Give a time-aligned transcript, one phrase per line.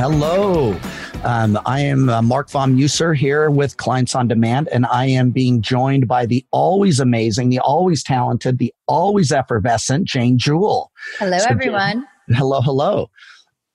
[0.00, 0.74] Hello.
[1.24, 5.28] Um, I am uh, Mark Von Muser here with Clients on Demand, and I am
[5.30, 10.90] being joined by the always amazing, the always talented, the always effervescent Jane Jewell.
[11.18, 12.06] Hello, so, everyone.
[12.30, 13.10] Jane, hello, hello.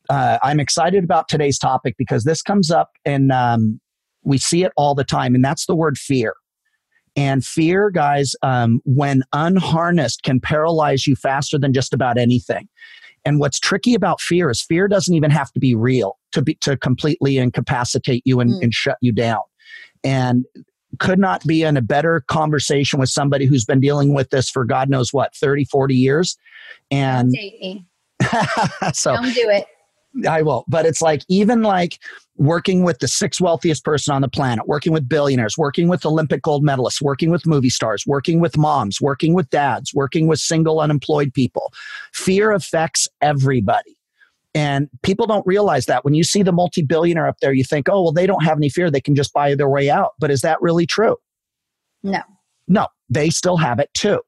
[0.09, 3.80] Uh, I'm excited about today's topic because this comes up and um,
[4.23, 6.33] we see it all the time, and that's the word fear.
[7.16, 12.67] And fear, guys, um, when unharnessed, can paralyze you faster than just about anything.
[13.25, 16.55] And what's tricky about fear is fear doesn't even have to be real to be
[16.61, 18.61] to completely incapacitate you and, mm.
[18.61, 19.41] and shut you down.
[20.03, 20.45] And
[21.00, 24.63] could not be in a better conversation with somebody who's been dealing with this for
[24.63, 26.38] God knows what, 30, 40 years.
[26.91, 27.31] And
[28.94, 29.66] so don't do it.
[30.27, 30.63] I will.
[30.67, 31.99] But it's like, even like
[32.38, 36.41] working with the sixth wealthiest person on the planet, working with billionaires, working with Olympic
[36.41, 40.80] gold medalists, working with movie stars, working with moms, working with dads, working with single
[40.80, 41.73] unemployed people.
[42.13, 43.97] Fear affects everybody.
[44.53, 46.05] And people don't realize that.
[46.05, 48.57] When you see the multi billionaire up there, you think, oh, well, they don't have
[48.57, 48.89] any fear.
[48.89, 50.13] They can just buy their way out.
[50.17, 51.17] But is that really true?
[52.03, 52.22] No.
[52.67, 54.22] No, they still have it too.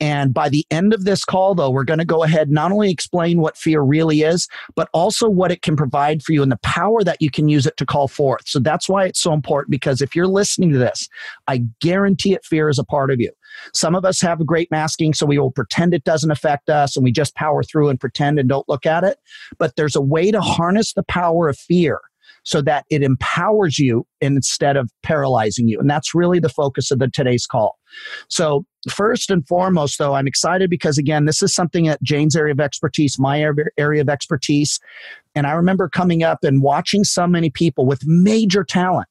[0.00, 2.90] And by the end of this call, though, we're going to go ahead not only
[2.90, 6.58] explain what fear really is, but also what it can provide for you and the
[6.58, 8.48] power that you can use it to call forth.
[8.48, 11.08] So that's why it's so important because if you're listening to this,
[11.46, 13.30] I guarantee it fear is a part of you.
[13.74, 17.04] Some of us have great masking, so we will pretend it doesn't affect us and
[17.04, 19.18] we just power through and pretend and don't look at it.
[19.58, 22.00] But there's a way to harness the power of fear
[22.44, 25.78] so that it empowers you instead of paralyzing you.
[25.78, 27.78] And that's really the focus of the today's call.
[28.28, 32.52] So first and foremost, though, I'm excited because again, this is something at Jane's area
[32.52, 33.40] of expertise, my
[33.78, 34.78] area of expertise.
[35.34, 39.08] And I remember coming up and watching so many people with major talent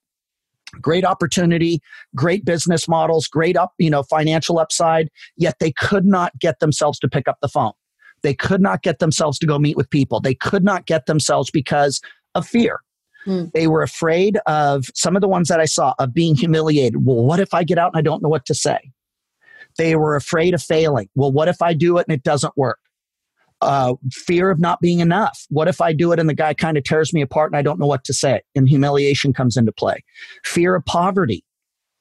[0.81, 1.81] great opportunity
[2.15, 6.99] great business models great up you know financial upside yet they could not get themselves
[6.99, 7.71] to pick up the phone
[8.21, 11.49] they could not get themselves to go meet with people they could not get themselves
[11.49, 12.01] because
[12.35, 12.81] of fear
[13.25, 13.51] Mm.
[13.51, 17.05] They were afraid of some of the ones that I saw of being humiliated.
[17.05, 18.91] Well, what if I get out and I don't know what to say?
[19.77, 21.09] They were afraid of failing.
[21.15, 22.79] Well, what if I do it and it doesn't work?
[23.61, 25.45] Uh, fear of not being enough.
[25.49, 27.61] What if I do it and the guy kind of tears me apart and I
[27.61, 28.41] don't know what to say?
[28.55, 30.03] And humiliation comes into play.
[30.45, 31.43] Fear of poverty.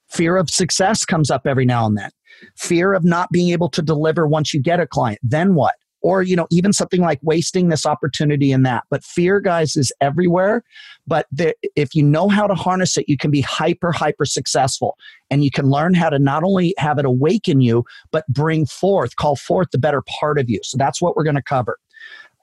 [0.09, 2.11] Fear of success comes up every now and then.
[2.55, 5.19] Fear of not being able to deliver once you get a client.
[5.21, 5.75] Then what?
[6.01, 8.83] Or you know even something like wasting this opportunity in that.
[8.89, 10.63] But fear guys is everywhere.
[11.07, 14.97] But the, if you know how to harness it you can be hyper hyper successful.
[15.31, 19.15] And you can learn how to not only have it awaken you but bring forth
[19.15, 20.59] call forth the better part of you.
[20.63, 21.77] So that's what we're going to cover.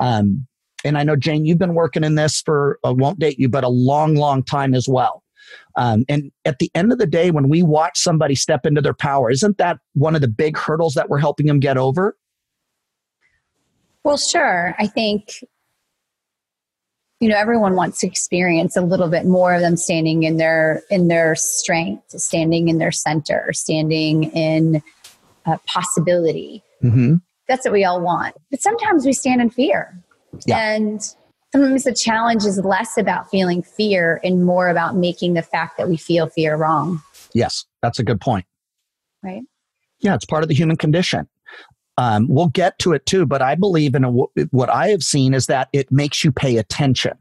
[0.00, 0.46] Um,
[0.84, 3.64] and i know jane you've been working in this for i won't date you but
[3.64, 5.22] a long long time as well.
[5.76, 8.94] Um, and at the end of the day when we watch somebody step into their
[8.94, 12.16] power isn't that one of the big hurdles that we're helping them get over
[14.06, 14.72] well, sure.
[14.78, 15.44] I think,
[17.18, 20.82] you know, everyone wants to experience a little bit more of them standing in their
[20.90, 24.80] in their strength, standing in their center, standing in
[25.44, 26.62] uh, possibility.
[26.84, 27.16] Mm-hmm.
[27.48, 28.36] That's what we all want.
[28.48, 30.00] But sometimes we stand in fear.
[30.46, 30.56] Yeah.
[30.56, 31.02] And
[31.50, 35.88] sometimes the challenge is less about feeling fear and more about making the fact that
[35.88, 37.02] we feel fear wrong.
[37.34, 38.46] Yes, that's a good point.
[39.24, 39.42] Right?
[39.98, 41.28] Yeah, it's part of the human condition.
[41.98, 45.32] Um, we'll get to it too, but I believe in a, what I have seen
[45.32, 47.12] is that it makes you pay attention.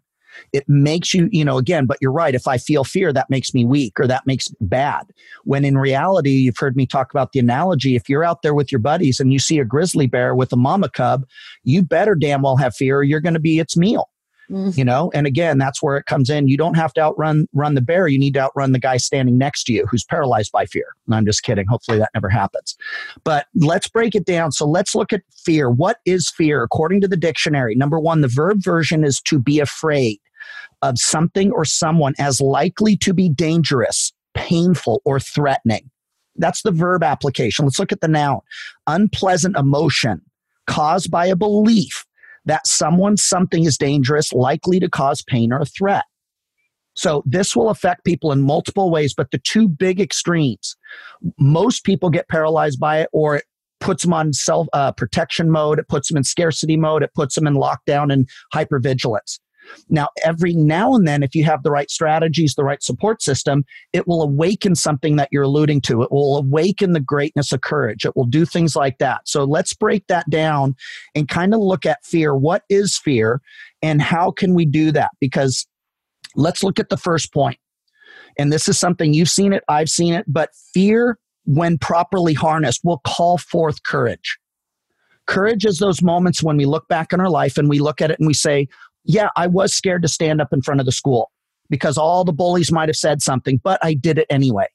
[0.51, 2.35] It makes you, you know, again, but you're right.
[2.35, 5.05] If I feel fear, that makes me weak or that makes bad.
[5.45, 7.95] When in reality, you've heard me talk about the analogy.
[7.95, 10.57] If you're out there with your buddies and you see a grizzly bear with a
[10.57, 11.25] mama cub,
[11.63, 14.09] you better damn well have fear or you're going to be its meal.
[14.49, 14.77] Mm-hmm.
[14.77, 16.47] You know, and again, that's where it comes in.
[16.47, 18.07] You don't have to outrun run the bear.
[18.07, 20.85] You need to outrun the guy standing next to you who's paralyzed by fear.
[21.07, 21.65] And I'm just kidding.
[21.67, 22.75] Hopefully that never happens.
[23.23, 24.51] But let's break it down.
[24.51, 25.69] So let's look at fear.
[25.69, 26.63] What is fear?
[26.63, 30.19] According to the dictionary, number one, the verb version is to be afraid
[30.81, 35.89] of something or someone as likely to be dangerous, painful, or threatening.
[36.35, 37.65] That's the verb application.
[37.65, 38.41] Let's look at the noun.
[38.87, 40.21] Unpleasant emotion
[40.67, 42.05] caused by a belief
[42.45, 46.05] that someone, something is dangerous, likely to cause pain or a threat.
[46.95, 50.77] So this will affect people in multiple ways, but the two big extremes,
[51.37, 53.43] most people get paralyzed by it or it
[53.81, 55.77] puts them on self uh, protection mode.
[55.77, 57.03] It puts them in scarcity mode.
[57.03, 59.39] It puts them in lockdown and hypervigilance.
[59.89, 63.65] Now, every now and then, if you have the right strategies, the right support system,
[63.93, 66.01] it will awaken something that you're alluding to.
[66.01, 68.05] It will awaken the greatness of courage.
[68.05, 69.27] It will do things like that.
[69.27, 70.75] So let's break that down
[71.13, 72.35] and kind of look at fear.
[72.35, 73.41] What is fear
[73.81, 75.11] and how can we do that?
[75.19, 75.67] Because
[76.35, 77.57] let's look at the first point.
[78.37, 82.81] And this is something you've seen it, I've seen it, but fear, when properly harnessed,
[82.83, 84.37] will call forth courage.
[85.27, 88.11] Courage is those moments when we look back in our life and we look at
[88.11, 88.67] it and we say,
[89.05, 91.31] yeah, I was scared to stand up in front of the school
[91.69, 94.67] because all the bullies might have said something, but I did it anyway.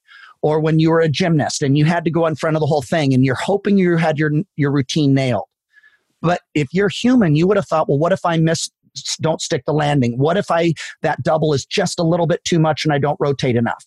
[0.42, 2.66] Or when you were a gymnast and you had to go in front of the
[2.66, 5.44] whole thing and you're hoping you had your, your routine nailed.
[6.22, 8.70] But if you're human, you would have thought, well, what if I miss,
[9.20, 10.18] don't stick the landing?
[10.18, 10.72] What if I,
[11.02, 13.84] that double is just a little bit too much and I don't rotate enough?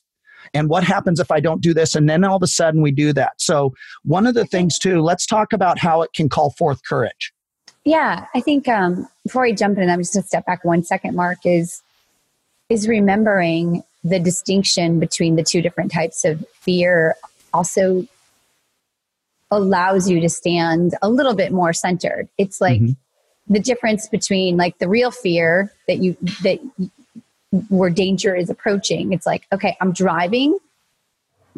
[0.53, 1.95] And what happens if I don't do this?
[1.95, 3.33] And then all of a sudden we do that.
[3.37, 3.73] So,
[4.03, 7.31] one of the things, too, let's talk about how it can call forth courage.
[7.85, 10.83] Yeah, I think um, before I jump in, I'm just going to step back one
[10.83, 11.81] second, Mark, is,
[12.69, 17.15] is remembering the distinction between the two different types of fear
[17.53, 18.07] also
[19.51, 22.27] allows you to stand a little bit more centered.
[22.37, 23.53] It's like mm-hmm.
[23.53, 26.59] the difference between like the real fear that you that
[27.69, 29.13] where danger is approaching.
[29.13, 30.57] It's like, okay, I'm driving,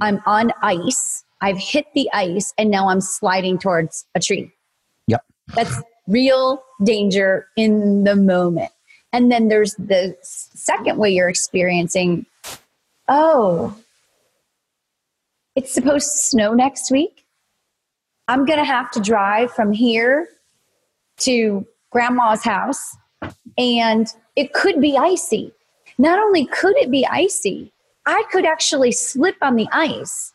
[0.02, 4.52] I'm on ice, I've hit the ice, and now I'm sliding towards a tree.
[5.08, 5.24] Yep.
[5.56, 8.72] That's real danger in the moment.
[9.14, 12.26] And then there's the second way you're experiencing,
[13.08, 13.76] oh,
[15.56, 17.26] it's supposed to snow next week.
[18.28, 20.28] I'm going to have to drive from here
[21.18, 22.98] to grandma's house
[23.58, 25.54] and it could be icy
[25.98, 27.72] not only could it be icy,
[28.06, 30.34] I could actually slip on the ice.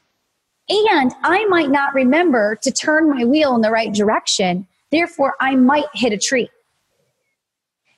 [0.69, 4.67] And I might not remember to turn my wheel in the right direction.
[4.91, 6.51] Therefore, I might hit a tree.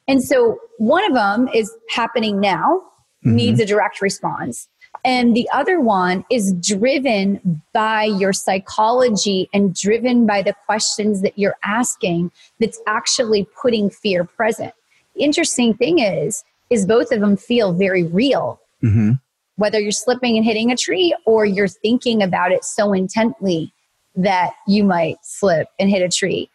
[0.08, 2.82] And so one of them is happening now,
[3.24, 3.34] mm-hmm.
[3.34, 4.68] needs a direct response.
[5.04, 11.38] And the other one is driven by your psychology and driven by the questions that
[11.38, 12.30] you're asking
[12.60, 14.74] that's actually putting fear present.
[15.16, 18.60] The interesting thing is, is both of them feel very real.
[18.82, 19.12] Mm-hmm.
[19.56, 23.72] Whether you're slipping and hitting a tree or you're thinking about it so intently
[24.14, 26.50] that you might slip and hit a tree.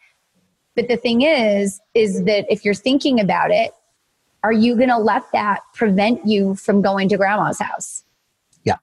[0.78, 3.72] But the thing is, is that if you're thinking about it,
[4.44, 8.04] are you going to let that prevent you from going to grandma's house?
[8.62, 8.76] Yeah.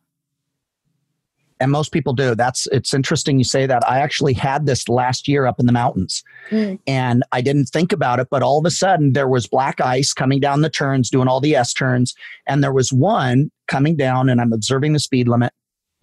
[1.62, 5.26] And most people do that's it's interesting you say that i actually had this last
[5.26, 6.78] year up in the mountains mm.
[6.86, 10.12] and i didn't think about it but all of a sudden there was black ice
[10.12, 12.14] coming down the turns doing all the s turns
[12.46, 15.54] and there was one coming down and i'm observing the speed limit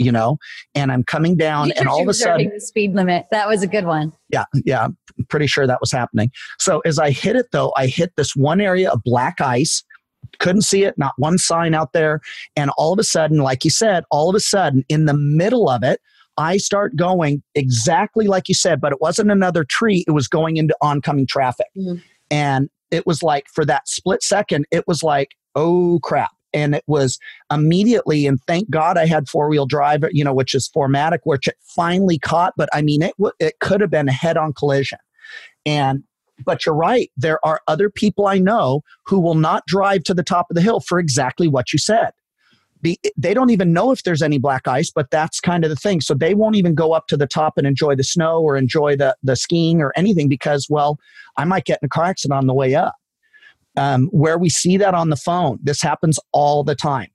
[0.02, 0.36] you know
[0.74, 3.66] and i'm coming down and all of a sudden the speed limit that was a
[3.66, 7.46] good one yeah yeah I'm pretty sure that was happening so as i hit it
[7.52, 9.84] though i hit this one area of black ice
[10.38, 12.20] couldn't see it, not one sign out there.
[12.56, 15.68] And all of a sudden, like you said, all of a sudden, in the middle
[15.68, 16.00] of it,
[16.38, 20.56] I start going exactly like you said, but it wasn't another tree, it was going
[20.56, 21.66] into oncoming traffic.
[21.76, 21.98] Mm-hmm.
[22.30, 26.30] And it was like, for that split second, it was like, oh crap.
[26.54, 27.18] And it was
[27.50, 31.48] immediately, and thank God I had four wheel drive, you know, which is 4MATIC, which
[31.48, 32.54] it finally caught.
[32.56, 34.98] But I mean, it, it could have been a head on collision.
[35.64, 36.04] And
[36.44, 37.10] but you're right.
[37.16, 40.62] There are other people I know who will not drive to the top of the
[40.62, 42.10] hill for exactly what you said.
[42.82, 45.76] the, they don't even know if there's any black ice, but that's kind of the
[45.76, 46.00] thing.
[46.00, 48.96] So they won't even go up to the top and enjoy the snow or enjoy
[48.96, 50.98] the, the skiing or anything because, well,
[51.36, 52.94] I might get in a car accident on the way up.
[53.76, 57.08] Um, where we see that on the phone, this happens all the time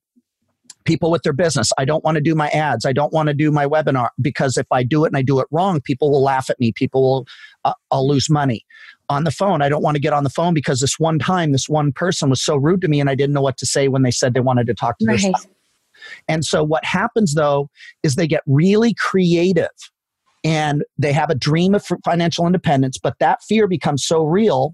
[0.87, 1.69] people with their business.
[1.77, 2.85] I don't want to do my ads.
[2.85, 5.39] I don't want to do my webinar because if I do it and I do
[5.39, 6.71] it wrong, people will laugh at me.
[6.71, 7.27] People will,
[7.65, 8.65] uh, I'll lose money
[9.09, 9.61] on the phone.
[9.61, 12.29] I don't want to get on the phone because this one time, this one person
[12.29, 14.33] was so rude to me and I didn't know what to say when they said
[14.33, 15.21] they wanted to talk to right.
[15.21, 15.47] their spouse.
[16.27, 17.69] And so what happens though
[18.01, 19.67] is they get really creative
[20.43, 24.73] and they have a dream of financial independence, but that fear becomes so real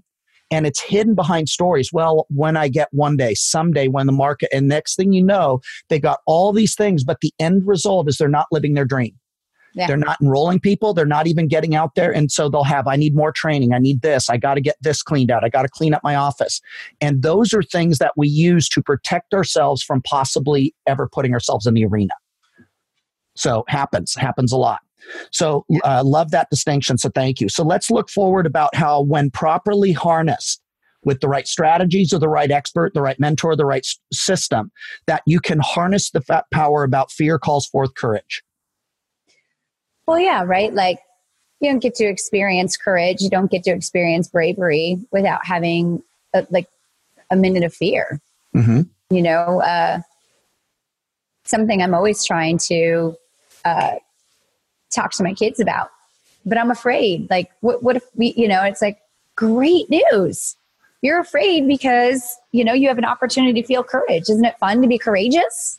[0.54, 1.92] and it's hidden behind stories.
[1.92, 5.60] Well, when I get one day, someday, when the market, and next thing you know,
[5.88, 9.18] they got all these things, but the end result is they're not living their dream.
[9.74, 9.88] Yeah.
[9.88, 10.94] They're not enrolling people.
[10.94, 12.12] They're not even getting out there.
[12.14, 13.72] And so they'll have, I need more training.
[13.72, 14.30] I need this.
[14.30, 15.42] I got to get this cleaned out.
[15.42, 16.60] I got to clean up my office.
[17.00, 21.66] And those are things that we use to protect ourselves from possibly ever putting ourselves
[21.66, 22.14] in the arena.
[23.34, 24.78] So happens, happens a lot.
[25.30, 26.98] So uh, love that distinction.
[26.98, 27.48] So thank you.
[27.48, 30.60] So let's look forward about how when properly harnessed,
[31.04, 34.70] with the right strategies or the right expert, the right mentor, the right s- system,
[35.06, 38.42] that you can harness the fat power about fear calls forth courage.
[40.06, 40.72] Well, yeah, right.
[40.72, 40.98] Like
[41.60, 43.20] you don't get to experience courage.
[43.20, 46.02] You don't get to experience bravery without having
[46.34, 46.68] a, like
[47.30, 48.20] a minute of fear.
[48.54, 48.82] Mm-hmm.
[49.14, 50.00] You know, uh,
[51.44, 53.16] something I'm always trying to
[53.64, 53.94] uh,
[54.94, 55.90] talk to my kids about,
[56.44, 57.28] but I'm afraid.
[57.30, 58.98] Like, what, what if we, you know, it's like
[59.36, 60.56] great news.
[61.02, 64.22] You're afraid because, you know, you have an opportunity to feel courage.
[64.30, 65.78] Isn't it fun to be courageous?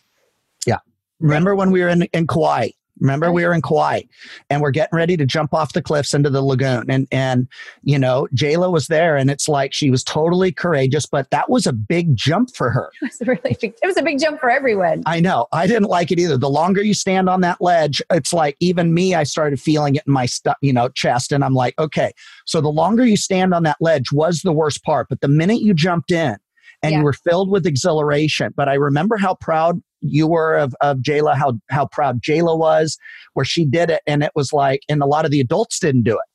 [0.68, 0.80] Yeah.
[1.20, 2.70] Remember when we were in, in Kauai
[3.00, 4.02] Remember, we were in Kauai
[4.50, 6.90] and we're getting ready to jump off the cliffs into the lagoon.
[6.90, 7.48] And, and
[7.84, 11.68] you know, Jayla was there and it's like she was totally courageous, but that was
[11.68, 12.92] a big jump for her.
[13.06, 13.74] It was really big.
[13.84, 15.04] It was a big jump for everyone.
[15.06, 15.48] I know.
[15.52, 16.38] I didn't like it either.
[16.38, 20.04] The longer you stand on that ledge, it's like even me, I started feeling it
[20.08, 21.32] in my, stu- you know, chest.
[21.32, 22.14] And I'm like, okay.
[22.46, 25.08] So the longer you stand on that ledge was the worst part.
[25.10, 26.38] But the minute you jumped in,
[26.86, 27.00] and yeah.
[27.00, 28.54] you were filled with exhilaration.
[28.56, 32.98] But I remember how proud you were of, of Jayla, how, how proud Jayla was,
[33.34, 34.02] where she did it.
[34.06, 36.26] And it was like, and a lot of the adults didn't do it.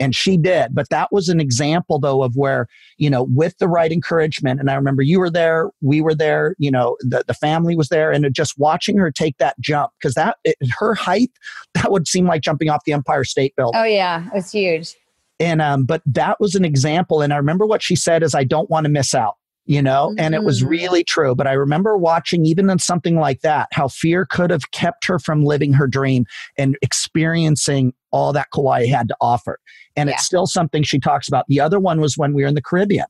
[0.00, 0.74] And she did.
[0.74, 2.66] But that was an example, though, of where,
[2.98, 6.56] you know, with the right encouragement, and I remember you were there, we were there,
[6.58, 10.14] you know, the, the family was there, and just watching her take that jump, because
[10.14, 11.30] that, it, her height,
[11.74, 13.80] that would seem like jumping off the Empire State Building.
[13.80, 14.96] Oh, yeah, it was huge.
[15.38, 17.22] And, um, but that was an example.
[17.22, 19.34] And I remember what she said is, I don't want to miss out
[19.66, 20.20] you know mm-hmm.
[20.20, 20.70] and it was mm-hmm.
[20.70, 24.70] really true but i remember watching even in something like that how fear could have
[24.70, 26.24] kept her from living her dream
[26.58, 29.58] and experiencing all that kauai had to offer
[29.96, 30.14] and yeah.
[30.14, 32.62] it's still something she talks about the other one was when we were in the
[32.62, 33.06] caribbean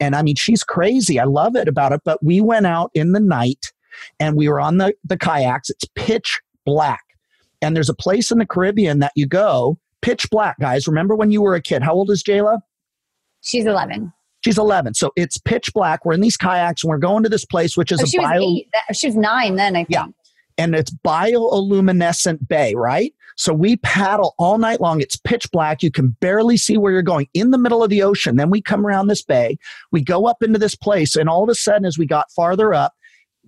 [0.00, 3.12] and i mean she's crazy i love it about it but we went out in
[3.12, 3.72] the night
[4.20, 7.02] and we were on the, the kayaks it's pitch black
[7.62, 11.30] and there's a place in the caribbean that you go pitch black guys remember when
[11.30, 12.60] you were a kid how old is jayla
[13.40, 14.12] she's 11
[14.46, 14.94] She's 11.
[14.94, 16.04] So it's pitch black.
[16.04, 18.18] We're in these kayaks and we're going to this place, which is oh, a she
[18.18, 18.38] bio.
[18.38, 18.96] Was eight.
[18.96, 19.88] She was nine then, I think.
[19.90, 20.06] Yeah.
[20.56, 23.12] And it's bioluminescent bay, right?
[23.36, 25.00] So we paddle all night long.
[25.00, 25.82] It's pitch black.
[25.82, 28.36] You can barely see where you're going in the middle of the ocean.
[28.36, 29.58] Then we come around this bay.
[29.90, 31.16] We go up into this place.
[31.16, 32.94] And all of a sudden, as we got farther up,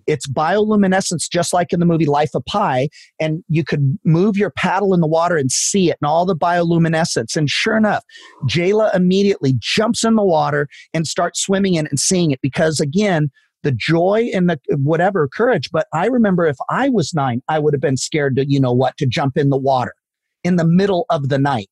[0.09, 2.89] it's bioluminescence, just like in the movie Life of Pi.
[3.21, 6.35] And you could move your paddle in the water and see it and all the
[6.35, 7.37] bioluminescence.
[7.37, 8.03] And sure enough,
[8.49, 13.31] Jayla immediately jumps in the water and starts swimming in and seeing it because, again,
[13.63, 15.71] the joy and the whatever courage.
[15.71, 18.73] But I remember if I was nine, I would have been scared to, you know
[18.73, 19.95] what, to jump in the water
[20.43, 21.69] in the middle of the night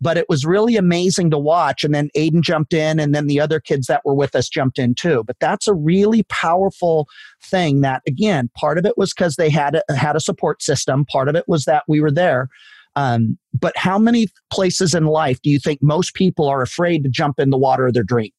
[0.00, 1.84] but it was really amazing to watch.
[1.84, 4.78] And then Aiden jumped in, and then the other kids that were with us jumped
[4.78, 5.24] in too.
[5.26, 7.08] But that's a really powerful
[7.42, 7.80] thing.
[7.80, 11.04] That again, part of it was because they had a, had a support system.
[11.04, 12.48] Part of it was that we were there.
[12.96, 17.08] Um, but how many places in life do you think most people are afraid to
[17.08, 18.30] jump in the water of their dream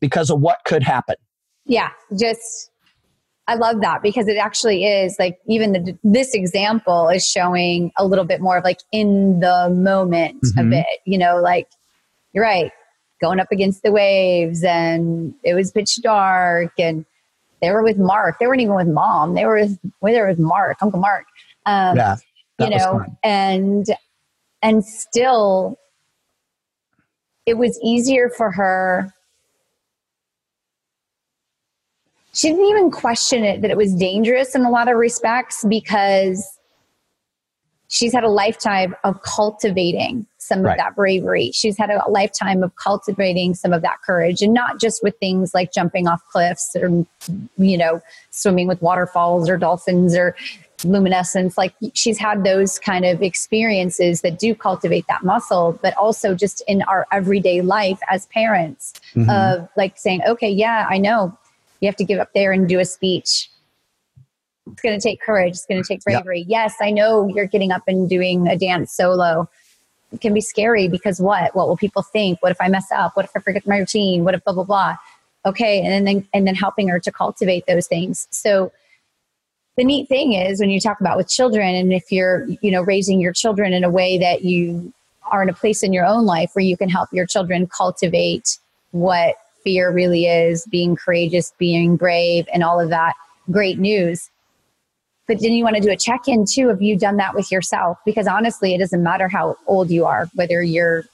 [0.00, 1.14] because of what could happen?
[1.64, 2.71] Yeah, just
[3.52, 8.06] I love that because it actually is like even the, this example is showing a
[8.06, 10.58] little bit more of like in the moment mm-hmm.
[10.58, 11.68] a bit, you know, like
[12.32, 12.72] you're right,
[13.20, 17.04] going up against the waves and it was pitch dark and
[17.60, 18.38] they were with Mark.
[18.40, 19.34] They weren't even with mom.
[19.34, 21.26] They were with, they were with Mark, Uncle Mark.
[21.66, 22.16] Um, yeah,
[22.58, 23.84] you know, and,
[24.62, 25.78] and still
[27.44, 29.12] it was easier for her
[32.32, 36.58] she didn't even question it that it was dangerous in a lot of respects because
[37.88, 40.72] she's had a lifetime of cultivating some right.
[40.72, 41.50] of that bravery.
[41.52, 45.52] She's had a lifetime of cultivating some of that courage and not just with things
[45.52, 47.06] like jumping off cliffs or,
[47.58, 50.34] you know, swimming with waterfalls or dolphins or
[50.84, 51.58] luminescence.
[51.58, 56.62] Like she's had those kind of experiences that do cultivate that muscle, but also just
[56.66, 59.28] in our everyday life as parents mm-hmm.
[59.28, 61.36] of like saying, okay, yeah, I know
[61.82, 63.50] you have to give up there and do a speech.
[64.70, 65.50] It's going to take courage.
[65.50, 66.40] It's going to take bravery.
[66.40, 66.48] Yep.
[66.48, 69.50] Yes, I know you're getting up and doing a dance solo.
[70.12, 71.54] It can be scary because what?
[71.56, 72.40] What will people think?
[72.40, 73.16] What if I mess up?
[73.16, 74.24] What if I forget my routine?
[74.24, 74.96] What if blah blah blah?
[75.44, 78.28] Okay, and then and then helping her to cultivate those things.
[78.30, 78.70] So
[79.76, 82.82] the neat thing is when you talk about with children and if you're you know
[82.82, 84.92] raising your children in a way that you
[85.32, 88.58] are in a place in your own life where you can help your children cultivate
[88.90, 93.14] what fear really is, being courageous, being brave, and all of that.
[93.50, 94.30] Great news.
[95.26, 96.68] But then you want to do a check in too.
[96.68, 97.98] Have you done that with yourself?
[98.04, 101.04] Because honestly, it doesn't matter how old you are, whether you're,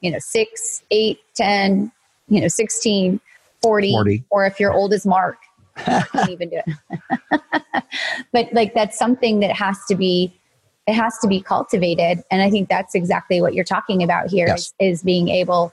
[0.00, 1.92] you know, six, eight, 10,
[2.28, 3.20] you know, 16,
[3.60, 4.24] 40, 40.
[4.30, 5.36] or if you're old as Mark.
[5.76, 7.40] can't even do it.
[8.32, 10.30] but like that's something that has to be
[10.86, 12.22] it has to be cultivated.
[12.30, 14.74] And I think that's exactly what you're talking about here yes.
[14.80, 15.72] is, is being able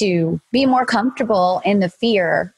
[0.00, 2.54] to be more comfortable in the fear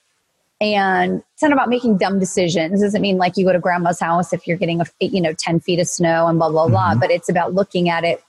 [0.63, 2.81] and it's not about making dumb decisions.
[2.81, 5.33] It doesn't mean like you go to grandma's house if you're getting a you know
[5.33, 6.91] 10 feet of snow and blah blah blah.
[6.91, 7.01] Mm-hmm.
[7.01, 8.23] But it's about looking at it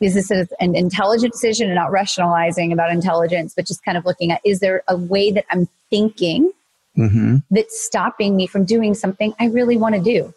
[0.00, 4.32] is this an intelligent decision and not rationalizing about intelligence, but just kind of looking
[4.32, 6.50] at is there a way that I'm thinking
[6.98, 7.36] mm-hmm.
[7.50, 10.34] that's stopping me from doing something I really want to do?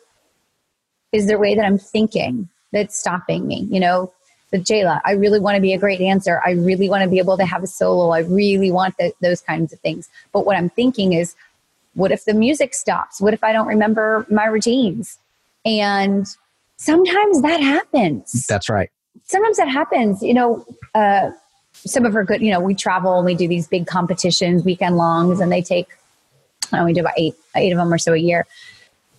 [1.11, 3.67] Is there a way that I'm thinking that's stopping me?
[3.71, 4.13] You know,
[4.53, 6.41] with Jayla, I really want to be a great dancer.
[6.45, 8.11] I really want to be able to have a solo.
[8.11, 10.09] I really want the, those kinds of things.
[10.31, 11.35] But what I'm thinking is,
[11.95, 13.19] what if the music stops?
[13.19, 15.19] What if I don't remember my routines?
[15.65, 16.27] And
[16.77, 18.45] sometimes that happens.
[18.47, 18.89] That's right.
[19.25, 20.21] Sometimes that happens.
[20.21, 21.31] You know, uh,
[21.73, 24.97] some of her good, you know, we travel and we do these big competitions, weekend
[24.97, 25.87] longs, and they take,
[26.71, 28.45] oh, we do about eight, eight of them or so a year.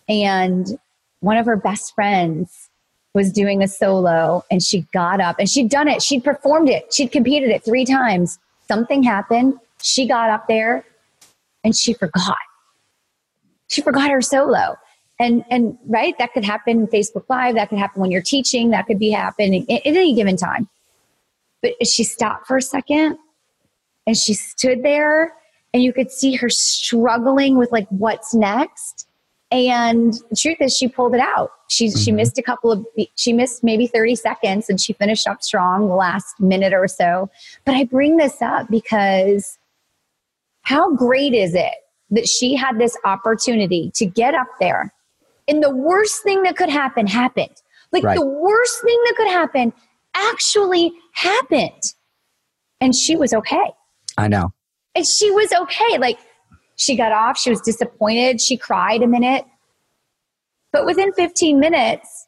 [0.09, 0.79] And
[1.21, 2.64] one of her best friends
[3.15, 6.03] was doing a solo and she got up and she'd done it.
[6.03, 6.93] She'd performed it.
[6.93, 8.39] She'd competed it three times.
[8.67, 9.55] Something happened.
[9.81, 10.85] She got up there
[11.63, 12.39] and she forgot.
[13.69, 14.77] She forgot her solo
[15.19, 18.87] and and right that could happen facebook live that could happen when you're teaching that
[18.87, 20.69] could be happening at, any given time
[21.63, 23.17] but she stopped for a second
[24.07, 25.35] and she stood there
[25.73, 29.09] and you could see her struggling with like what's next
[29.51, 31.99] and the truth is she pulled it out she mm-hmm.
[31.99, 32.85] she missed a couple of
[33.17, 37.31] she missed maybe 30 seconds and she finished up strong the last minute or so
[37.65, 39.59] but i bring this up because
[40.63, 41.75] how great is it
[42.11, 44.93] that she had this opportunity to get up there
[45.49, 47.63] and the worst thing that could happen happened.
[47.93, 48.19] Like right.
[48.19, 49.73] the worst thing that could happen
[50.15, 51.95] actually happened.
[52.81, 53.73] And she was okay.
[54.17, 54.53] I know.
[54.95, 55.99] And she was okay.
[55.99, 56.19] Like
[56.77, 59.45] she got off, she was disappointed, she cried a minute.
[60.73, 62.27] But within 15 minutes,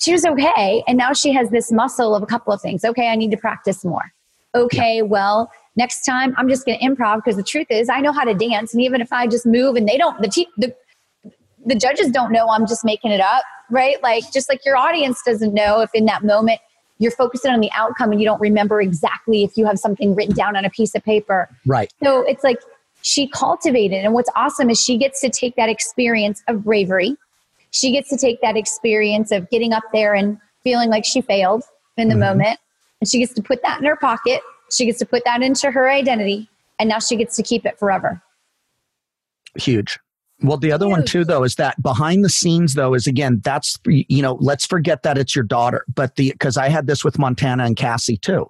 [0.00, 0.82] she was okay.
[0.86, 2.84] And now she has this muscle of a couple of things.
[2.84, 4.12] Okay, I need to practice more.
[4.54, 8.12] Okay, well, next time I'm just going to improv because the truth is I know
[8.12, 8.74] how to dance.
[8.74, 10.74] And even if I just move and they don't, the, te- the
[11.66, 14.02] the judges don't know I'm just making it up, right?
[14.02, 16.60] Like just like your audience doesn't know if in that moment
[16.98, 20.34] you're focusing on the outcome and you don't remember exactly if you have something written
[20.34, 21.48] down on a piece of paper.
[21.66, 21.92] Right.
[22.02, 22.58] So it's like
[23.02, 27.16] she cultivated and what's awesome is she gets to take that experience of bravery.
[27.70, 31.62] She gets to take that experience of getting up there and feeling like she failed
[31.96, 32.20] in the mm-hmm.
[32.20, 32.60] moment
[33.00, 34.40] and she gets to put that in her pocket.
[34.70, 37.78] She gets to put that into her identity and now she gets to keep it
[37.78, 38.22] forever.
[39.56, 39.98] Huge.
[40.40, 43.76] Well, the other one too, though, is that behind the scenes, though, is again, that's,
[43.86, 45.84] you know, let's forget that it's your daughter.
[45.92, 48.48] But the, because I had this with Montana and Cassie too,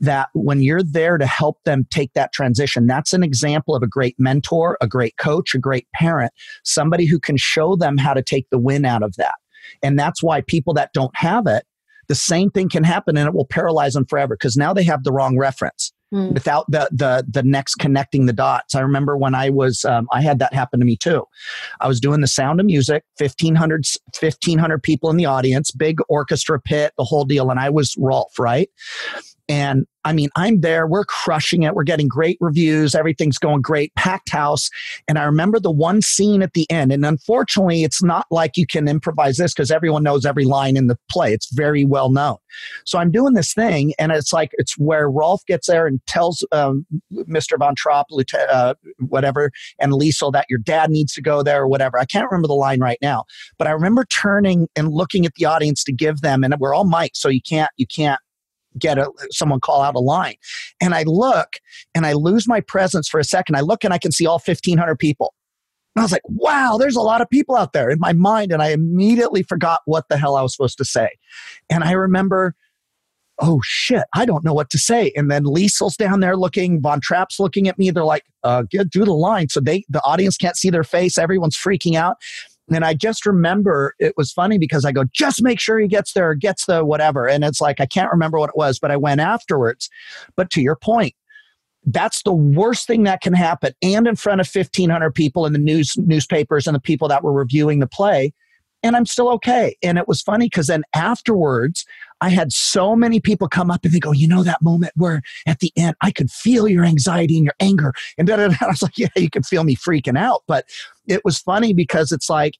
[0.00, 3.86] that when you're there to help them take that transition, that's an example of a
[3.86, 6.32] great mentor, a great coach, a great parent,
[6.64, 9.36] somebody who can show them how to take the win out of that.
[9.80, 11.64] And that's why people that don't have it,
[12.08, 15.04] the same thing can happen and it will paralyze them forever because now they have
[15.04, 16.32] the wrong reference mm.
[16.32, 18.74] without the the the next connecting the dots.
[18.74, 21.26] I remember when I was um, I had that happen to me too.
[21.80, 23.84] I was doing the Sound of Music, 1500
[24.18, 28.38] 1500 people in the audience, big orchestra pit, the whole deal, and I was Rolf,
[28.38, 28.70] right?
[29.48, 33.94] And I mean, I'm there, we're crushing it, we're getting great reviews, everything's going great,
[33.94, 34.70] packed house.
[35.06, 36.92] And I remember the one scene at the end.
[36.92, 40.86] And unfortunately, it's not like you can improvise this because everyone knows every line in
[40.86, 41.32] the play.
[41.32, 42.36] It's very well known.
[42.84, 46.44] So I'm doing this thing, and it's like, it's where Rolf gets there and tells
[46.52, 47.58] um, Mr.
[47.58, 48.06] Von Trapp,
[48.50, 51.98] uh, whatever, and Liesl that your dad needs to go there or whatever.
[51.98, 53.24] I can't remember the line right now,
[53.58, 56.84] but I remember turning and looking at the audience to give them, and we're all
[56.84, 58.20] mic, so you can't, you can't
[58.78, 60.36] get a, someone call out a line.
[60.80, 61.56] And I look
[61.94, 63.56] and I lose my presence for a second.
[63.56, 65.34] I look and I can see all 1,500 people.
[65.94, 68.52] And I was like, wow, there's a lot of people out there in my mind.
[68.52, 71.10] And I immediately forgot what the hell I was supposed to say.
[71.68, 72.54] And I remember,
[73.40, 75.12] oh shit, I don't know what to say.
[75.16, 77.90] And then Liesl's down there looking, Von Trapp's looking at me.
[77.90, 79.48] They're like, uh, get, do the line.
[79.48, 81.18] So they, the audience can't see their face.
[81.18, 82.16] Everyone's freaking out.
[82.70, 86.12] And I just remember it was funny because I go, just make sure he gets
[86.12, 87.26] there, gets the whatever.
[87.28, 89.88] And it's like, I can't remember what it was, but I went afterwards.
[90.36, 91.14] But to your point,
[91.86, 93.72] that's the worst thing that can happen.
[93.82, 97.32] And in front of 1,500 people in the news, newspapers and the people that were
[97.32, 98.34] reviewing the play.
[98.82, 99.76] And I'm still okay.
[99.82, 101.84] And it was funny because then afterwards,
[102.20, 105.22] I had so many people come up and they go, you know, that moment where
[105.46, 107.92] at the end I could feel your anxiety and your anger.
[108.16, 108.56] And da, da, da.
[108.60, 110.42] I was like, yeah, you could feel me freaking out.
[110.46, 110.66] But
[111.06, 112.54] it was funny because it's like,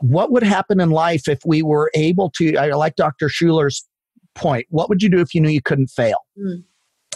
[0.00, 3.28] what would happen in life if we were able to, I like Dr.
[3.28, 3.86] Schuller's
[4.34, 6.18] point, what would you do if you knew you couldn't fail?
[6.38, 6.64] Mm.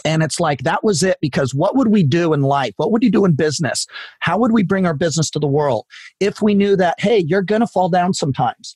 [0.03, 2.73] And it's like, that was it because what would we do in life?
[2.77, 3.85] What would you do in business?
[4.19, 5.85] How would we bring our business to the world
[6.19, 8.75] if we knew that, hey, you're going to fall down sometimes?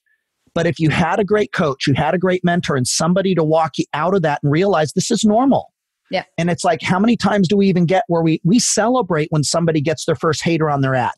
[0.53, 3.43] But if you had a great coach, you had a great mentor, and somebody to
[3.43, 5.73] walk you out of that and realize this is normal.
[6.09, 6.23] Yeah.
[6.37, 9.43] And it's like, how many times do we even get where we, we celebrate when
[9.43, 11.11] somebody gets their first hater on their ad?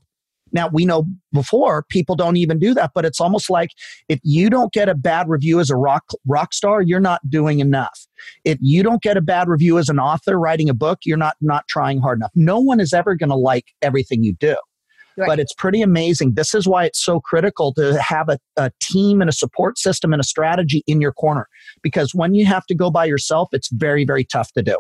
[0.52, 3.72] Now, we know before people don't even do that, but it's almost like
[4.10, 7.60] if you don't get a bad review as a rock, rock star, you're not doing
[7.60, 8.08] enough.
[8.44, 11.36] If you don't get a bad review as an author writing a book, you're not,
[11.42, 12.32] not trying hard enough.
[12.36, 14.56] No one is ever going to like everything you do.
[15.18, 15.28] Right.
[15.28, 16.36] But it's pretty amazing.
[16.36, 20.14] This is why it's so critical to have a, a team and a support system
[20.14, 21.48] and a strategy in your corner.
[21.82, 24.78] Because when you have to go by yourself, it's very, very tough to do.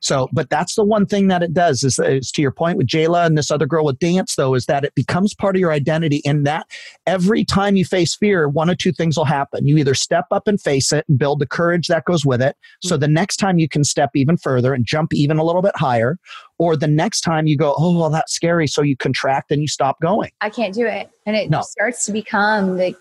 [0.00, 2.86] So, but that's the one thing that it does is, is to your point with
[2.86, 5.72] Jayla and this other girl with dance, though, is that it becomes part of your
[5.72, 6.22] identity.
[6.24, 6.66] And that
[7.06, 9.66] every time you face fear, one of two things will happen.
[9.66, 12.56] You either step up and face it and build the courage that goes with it.
[12.82, 13.00] So mm-hmm.
[13.00, 16.18] the next time you can step even further and jump even a little bit higher.
[16.58, 18.66] Or the next time you go, oh, well, that's scary.
[18.66, 20.30] So you contract and you stop going.
[20.40, 21.10] I can't do it.
[21.26, 21.62] And it no.
[21.62, 22.96] starts to become if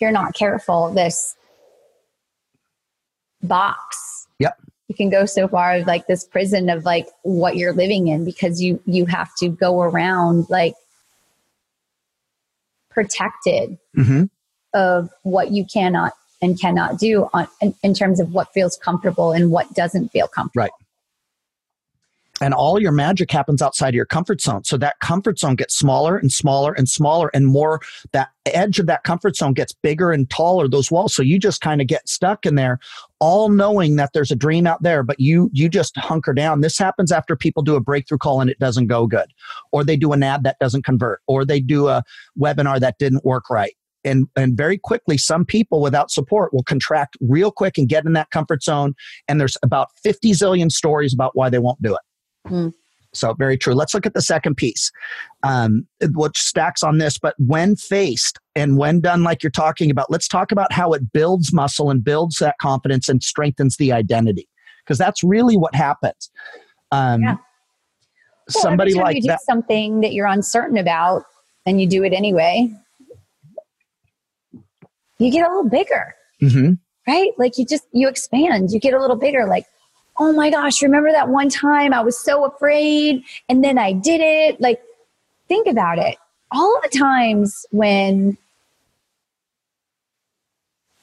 [0.00, 1.36] you're not careful, this
[3.42, 4.26] box.
[4.38, 4.58] Yep
[4.88, 8.24] you can go so far as like this prison of like what you're living in
[8.24, 10.74] because you you have to go around like
[12.90, 14.24] protected mm-hmm.
[14.74, 19.32] of what you cannot and cannot do on in, in, terms of what feels comfortable
[19.32, 20.64] and what doesn't feel comfortable.
[20.64, 20.83] Right
[22.40, 24.64] and all your magic happens outside of your comfort zone.
[24.64, 27.80] So that comfort zone gets smaller and smaller and smaller and more
[28.12, 31.14] that edge of that comfort zone gets bigger and taller those walls.
[31.14, 32.80] So you just kind of get stuck in there
[33.20, 36.60] all knowing that there's a dream out there, but you you just hunker down.
[36.60, 39.32] This happens after people do a breakthrough call and it doesn't go good.
[39.70, 42.02] Or they do an ad that doesn't convert or they do a
[42.38, 47.16] webinar that didn't work right and and very quickly some people without support will contract
[47.20, 48.94] real quick and get in that comfort zone
[49.28, 52.00] and there's about 50 zillion stories about why they won't do it
[52.46, 52.72] Mm.
[53.12, 53.74] So very true.
[53.74, 54.90] Let's look at the second piece,
[55.44, 57.16] um, which stacks on this.
[57.16, 61.12] But when faced and when done, like you're talking about, let's talk about how it
[61.12, 64.48] builds muscle and builds that confidence and strengthens the identity,
[64.84, 66.30] because that's really what happens.
[66.90, 67.36] Um, yeah.
[68.52, 69.40] Well, somebody like you do that.
[69.42, 71.22] Something that you're uncertain about,
[71.66, 72.68] and you do it anyway.
[75.18, 76.72] You get a little bigger, mm-hmm.
[77.06, 77.30] right?
[77.38, 78.72] Like you just you expand.
[78.72, 79.46] You get a little bigger.
[79.46, 79.66] Like
[80.18, 84.20] oh my gosh, remember that one time I was so afraid and then I did
[84.20, 84.60] it?
[84.60, 84.80] Like,
[85.48, 86.16] think about it.
[86.50, 88.38] All the times when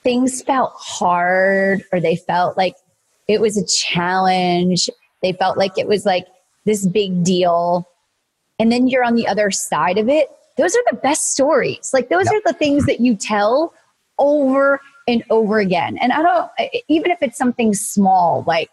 [0.04, 2.76] things felt hard or they felt like
[3.28, 4.90] it was a challenge,
[5.22, 6.26] they felt like it was like
[6.66, 7.88] this big deal,
[8.60, 11.92] and then you're on the other side of it, those are the best stories.
[11.94, 12.36] Like, those yep.
[12.36, 13.74] are the things that you tell
[14.20, 15.98] over and over again.
[15.98, 16.52] And I don't,
[16.88, 18.70] even if it's something small, like,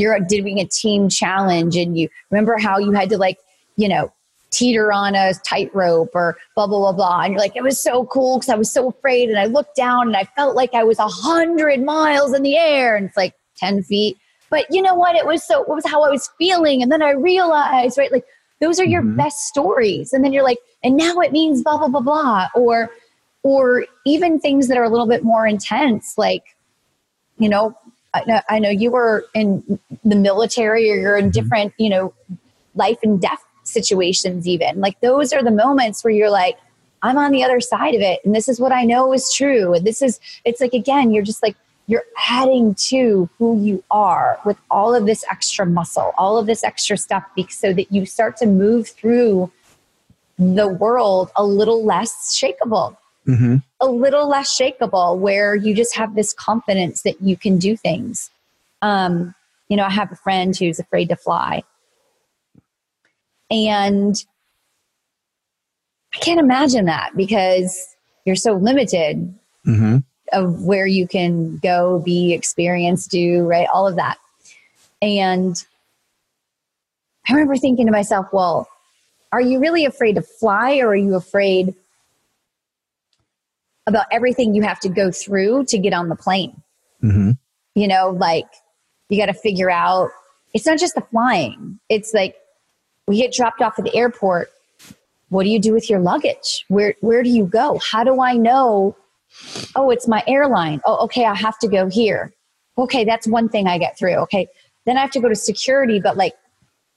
[0.00, 3.38] you're doing a team challenge and you remember how you had to like,
[3.76, 4.12] you know,
[4.50, 7.22] teeter on a tightrope or blah, blah, blah, blah.
[7.22, 9.28] And you're like, it was so cool because I was so afraid.
[9.28, 12.56] And I looked down and I felt like I was a hundred miles in the
[12.56, 14.16] air and it's like 10 feet.
[14.50, 15.14] But you know what?
[15.14, 16.82] It was so, it was how I was feeling.
[16.82, 18.10] And then I realized, right?
[18.10, 18.24] Like
[18.60, 19.16] those are your mm-hmm.
[19.16, 20.12] best stories.
[20.12, 22.48] And then you're like, and now it means blah, blah, blah, blah.
[22.54, 22.90] Or,
[23.42, 26.44] or even things that are a little bit more intense, like,
[27.38, 27.74] you know,
[28.12, 31.30] I know, I know you were in the military or you're in mm-hmm.
[31.42, 32.12] different, you know,
[32.74, 34.80] life and death situations, even.
[34.80, 36.58] Like those are the moments where you're like,
[37.02, 38.20] I'm on the other side of it.
[38.24, 39.74] And this is what I know is true.
[39.74, 44.38] And this is, it's like, again, you're just like, you're adding to who you are
[44.44, 48.36] with all of this extra muscle, all of this extra stuff, so that you start
[48.36, 49.50] to move through
[50.38, 52.96] the world a little less shakable
[53.26, 53.56] mm-hmm.
[53.80, 58.30] a little less shakable where you just have this confidence that you can do things.
[58.82, 59.34] Um,
[59.68, 61.62] you know, I have a friend who's afraid to fly.
[63.50, 64.16] And
[66.14, 69.32] I can't imagine that because you're so limited
[69.66, 69.98] mm-hmm.
[70.32, 73.68] of where you can go, be, experience, do, right?
[73.72, 74.18] All of that.
[75.02, 75.64] And
[77.28, 78.68] I remember thinking to myself, well,
[79.32, 81.74] are you really afraid to fly or are you afraid
[83.86, 86.62] about everything you have to go through to get on the plane.
[87.02, 87.32] Mm-hmm.
[87.74, 88.46] You know, like
[89.08, 90.10] you got to figure out
[90.54, 92.36] it's not just the flying, it's like
[93.06, 94.50] we get dropped off at the airport.
[95.28, 96.64] What do you do with your luggage?
[96.68, 97.78] Where where do you go?
[97.90, 98.96] How do I know?
[99.76, 100.80] Oh, it's my airline.
[100.84, 102.32] Oh, okay, I have to go here.
[102.76, 104.14] Okay, that's one thing I get through.
[104.14, 104.48] Okay,
[104.86, 106.34] then I have to go to security, but like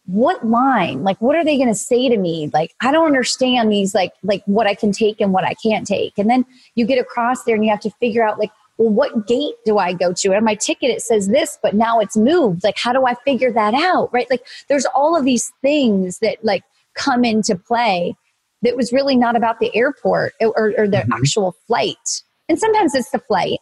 [0.06, 1.04] what line?
[1.04, 2.50] Like what are they going to say to me?
[2.54, 5.88] Like i don't understand these like like what i can take and what i can't
[5.88, 6.18] take.
[6.18, 9.28] And then you get across there and you have to figure out like well what
[9.28, 10.34] gate do i go to?
[10.34, 12.64] And my ticket it says this but now it's moved.
[12.64, 14.30] Like how do i figure that out right?
[14.30, 16.64] Like there's all of these things that like
[16.96, 18.16] come into play
[18.62, 21.14] that was really not about the airport or, or the mm-hmm.
[21.14, 22.24] actual flight.
[22.50, 23.60] And sometimes it's the flight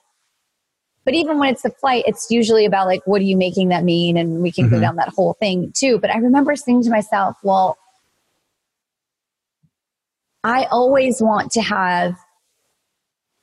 [1.04, 3.84] but even when it's the flight, it's usually about like, what are you making that
[3.84, 4.18] mean?
[4.18, 4.76] And we can mm-hmm.
[4.76, 6.00] go down that whole thing too.
[6.00, 7.78] But I remember saying to myself, well,
[10.44, 12.16] I always want to have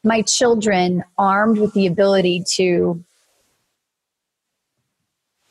[0.04, 3.04] my children armed with the ability to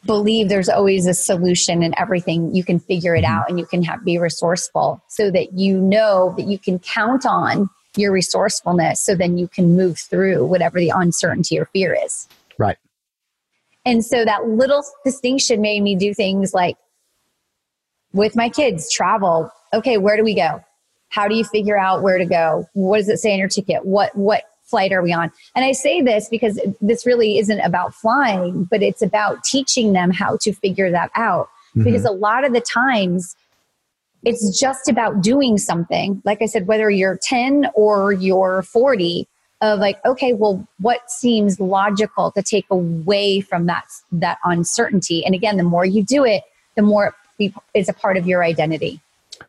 [0.05, 3.33] believe there's always a solution and everything you can figure it mm-hmm.
[3.33, 7.25] out and you can have, be resourceful so that you know that you can count
[7.25, 12.27] on your resourcefulness so then you can move through whatever the uncertainty or fear is
[12.57, 12.77] right
[13.85, 16.77] and so that little distinction made me do things like
[18.13, 20.63] with my kids travel okay where do we go
[21.09, 23.85] how do you figure out where to go what does it say on your ticket
[23.85, 25.31] what what flight are we on?
[25.55, 30.11] And I say this because this really isn't about flying, but it's about teaching them
[30.11, 31.49] how to figure that out.
[31.69, 31.83] Mm-hmm.
[31.83, 33.35] Because a lot of the times,
[34.23, 36.21] it's just about doing something.
[36.25, 39.27] Like I said, whether you're 10 or you're 40,
[39.61, 45.25] of like, okay, well, what seems logical to take away from that that uncertainty?
[45.25, 46.43] And again, the more you do it,
[46.75, 49.01] the more it is a part of your identity.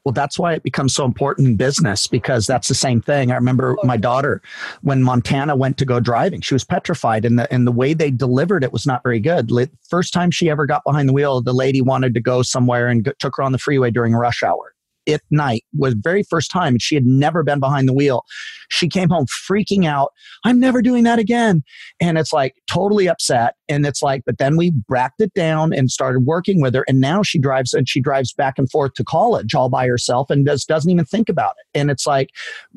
[0.05, 3.31] Well, that's why it becomes so important in business because that's the same thing.
[3.31, 4.43] I remember my daughter
[4.83, 8.11] when Montana went to go driving, she was petrified, and the and the way they
[8.11, 9.51] delivered it was not very good.
[9.89, 13.13] First time she ever got behind the wheel, the lady wanted to go somewhere and
[13.19, 14.75] took her on the freeway during rush hour
[15.09, 18.25] at night was very first time and she had never been behind the wheel.
[18.69, 20.13] She came home freaking out
[20.45, 21.63] i'm never doing that again.
[22.01, 25.91] And it's like totally upset and it's like but then we bracked it down and
[25.91, 29.05] started working with her and now she drives and she drives back and forth to
[29.05, 31.79] college all by herself and just doesn't even think about it.
[31.79, 32.31] And it's like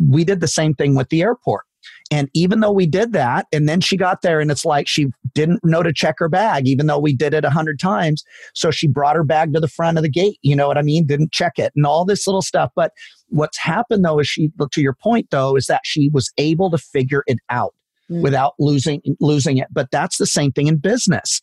[0.10, 1.66] we did the same thing with the airport
[2.12, 5.08] and even though we did that, and then she got there and it's like she
[5.34, 8.24] didn't know to check her bag, even though we did it a hundred times.
[8.54, 10.82] So she brought her bag to the front of the gate, you know what I
[10.82, 11.06] mean?
[11.06, 12.72] Didn't check it and all this little stuff.
[12.76, 12.92] But
[13.30, 16.78] what's happened though is she, to your point though, is that she was able to
[16.78, 17.74] figure it out.
[18.10, 18.24] Mm.
[18.24, 21.40] Without losing losing it, but that's the same thing in business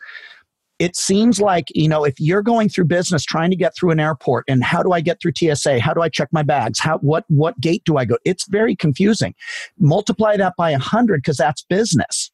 [0.78, 4.00] it seems like you know if you're going through business trying to get through an
[4.00, 6.78] airport and how do i get through tsa how do i check my bags?
[6.78, 8.18] How what what gate do i go?
[8.24, 9.34] It's very confusing.
[9.78, 12.27] Multiply that by 100 because that's business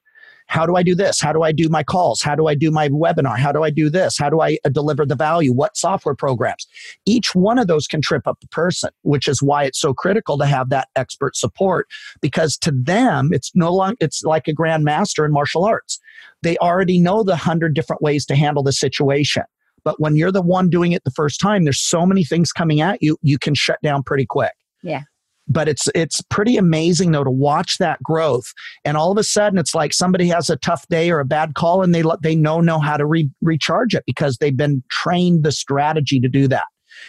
[0.46, 1.20] how do I do this?
[1.20, 2.22] How do I do my calls?
[2.22, 3.38] How do I do my webinar?
[3.38, 4.16] How do I do this?
[4.18, 5.52] How do I uh, deliver the value?
[5.52, 6.66] What software programs?
[7.06, 10.38] Each one of those can trip up the person, which is why it's so critical
[10.38, 11.88] to have that expert support
[12.20, 15.98] because to them, it's no longer, it's like a grandmaster in martial arts.
[16.42, 19.44] They already know the hundred different ways to handle the situation.
[19.82, 22.80] But when you're the one doing it the first time, there's so many things coming
[22.80, 24.52] at you, you can shut down pretty quick.
[24.82, 25.02] Yeah
[25.48, 28.52] but it's it's pretty amazing though to watch that growth.
[28.84, 31.54] And all of a sudden it's like somebody has a tough day or a bad
[31.54, 35.44] call and they they know know how to re- recharge it because they've been trained
[35.44, 36.64] the strategy to do that.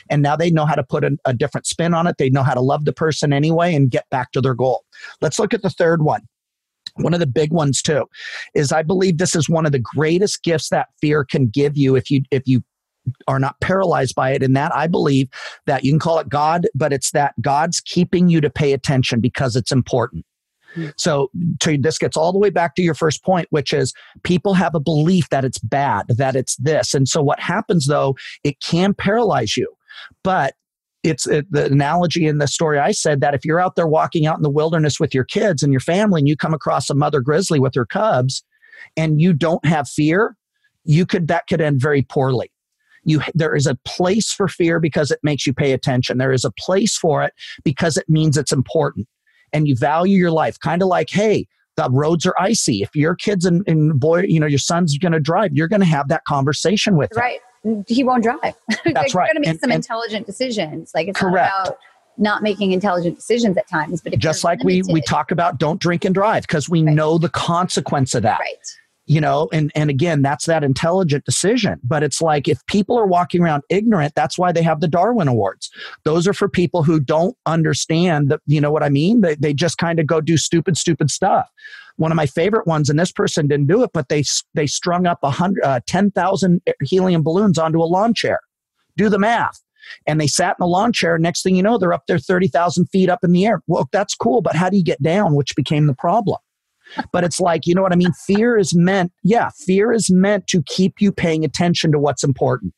[0.10, 2.17] And now they know how to put a, a different spin on it.
[2.17, 4.84] They know how to love the person anyway and get back to their goal.
[5.21, 6.21] Let's look at the third one.
[6.95, 8.06] One of the big ones too
[8.54, 11.95] is i believe this is one of the greatest gifts that fear can give you
[11.95, 12.63] if you if you
[13.28, 14.44] are not paralyzed by it.
[14.44, 15.30] And that I believe
[15.65, 19.20] that you can call it God, but it's that God's keeping you to pay attention
[19.20, 20.26] because it's important.
[20.74, 20.88] Hmm.
[20.98, 24.54] So to, this gets all the way back to your first point, which is people
[24.54, 26.94] have a belief that it's bad, that it's this.
[26.94, 29.74] And so what happens though, it can paralyze you.
[30.24, 30.56] But
[31.04, 34.26] it's it, the analogy in the story I said that if you're out there walking
[34.26, 36.96] out in the wilderness with your kids and your family and you come across a
[36.96, 38.44] mother grizzly with her cubs
[38.98, 40.36] and you don't have fear,
[40.84, 42.52] you could that could end very poorly
[43.06, 46.18] you there is a place for fear because it makes you pay attention.
[46.18, 49.08] There is a place for it because it means it's important.
[49.54, 52.82] And you value your life kind of like hey the roads are icy.
[52.82, 55.82] If your kids and, and boy you know your son's going to drive you're going
[55.82, 57.39] to have that conversation with right.
[57.63, 57.86] Him.
[57.88, 58.41] he won't drive.
[58.70, 59.26] That's like, right.
[59.28, 60.91] you're going to make and, some and intelligent decisions.
[60.94, 61.52] Like it's correct.
[61.54, 61.80] not about
[62.18, 65.82] not making intelligent decisions at times but just like limited, we we talk about don't
[65.82, 66.96] drink and drive because we right.
[66.96, 68.39] know the consequence of that.
[68.39, 72.98] Right you know and and again that's that intelligent decision but it's like if people
[72.98, 75.70] are walking around ignorant that's why they have the darwin awards
[76.04, 79.54] those are for people who don't understand that you know what i mean they, they
[79.54, 81.50] just kind of go do stupid stupid stuff
[81.98, 85.06] one of my favorite ones and this person didn't do it but they they strung
[85.06, 88.39] up a hundred uh, 10,000 helium balloons onto a lawn chair
[88.98, 89.62] do the math
[90.08, 91.20] and they sat in a lawn chair.
[91.20, 93.62] Next thing you know, they're up there 30,000 feet up in the air.
[93.68, 95.36] Well, that's cool, but how do you get down?
[95.36, 96.39] Which became the problem
[97.12, 98.13] but it's like, you know what I mean?
[98.26, 102.74] Fear is meant, yeah, fear is meant to keep you paying attention to what's important.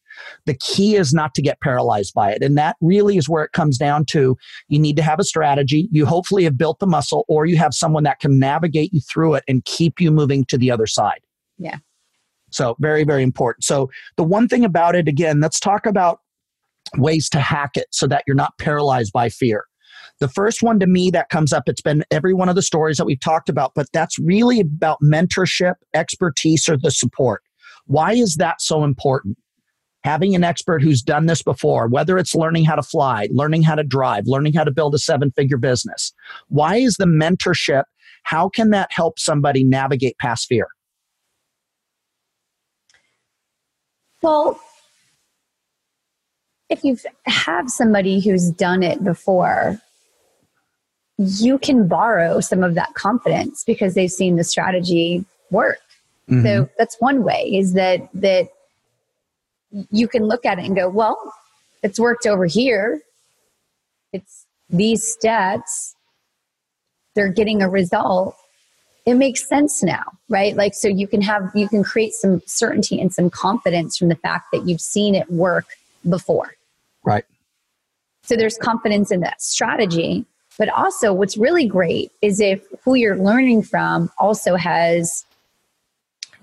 [0.46, 2.42] The key is not to get paralyzed by it.
[2.42, 4.36] And that really is where it comes down to
[4.68, 5.88] you need to have a strategy.
[5.92, 9.36] You hopefully have built the muscle, or you have someone that can navigate you through
[9.36, 11.20] it and keep you moving to the other side.
[11.60, 11.78] Yeah.
[12.50, 13.64] So, very, very important.
[13.64, 16.22] So, the one thing about it, again, let's talk about
[16.98, 19.66] ways to hack it so that you're not paralyzed by fear.
[20.20, 22.98] The first one to me that comes up, it's been every one of the stories
[22.98, 27.44] that we've talked about, but that's really about mentorship, expertise, or the support.
[27.86, 29.38] Why is that so important?
[30.04, 33.76] having an expert who's done this before, whether it's learning how to fly, learning how
[33.76, 36.14] to drive, learning how to build a seven figure business.
[36.48, 37.84] Why is the mentorship?
[38.24, 40.68] How can that help somebody navigate past fear?
[44.22, 44.60] Well,
[46.70, 49.82] if you have somebody who's done it before,
[51.18, 55.80] you can borrow some of that confidence because they've seen the strategy work.
[56.30, 56.46] Mm-hmm.
[56.46, 58.50] So that's one way is that that
[59.92, 61.34] you can look at it and go, well,
[61.84, 63.02] it's worked over here.
[64.14, 65.94] It's these stats.
[67.16, 68.36] They're getting a result.
[69.06, 70.56] It makes sense now, right?
[70.56, 74.16] Like, so you can have, you can create some certainty and some confidence from the
[74.16, 75.66] fact that you've seen it work
[76.08, 76.54] before.
[77.04, 77.26] Right.
[78.24, 80.26] So there's confidence in that strategy.
[80.58, 85.26] But also, what's really great is if who you're learning from also has